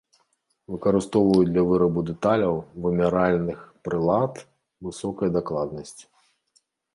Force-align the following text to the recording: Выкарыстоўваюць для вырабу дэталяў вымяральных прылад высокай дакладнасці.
Выкарыстоўваюць 0.75 1.49
для 1.51 1.63
вырабу 1.71 1.99
дэталяў 2.07 2.55
вымяральных 2.85 3.59
прылад 3.89 4.33
высокай 4.89 5.27
дакладнасці. 5.37 6.05